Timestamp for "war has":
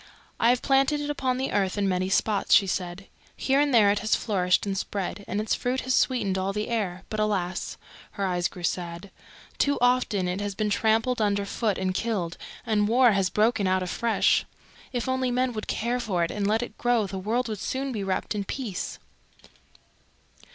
12.87-13.29